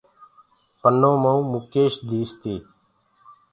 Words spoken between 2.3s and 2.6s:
تي۔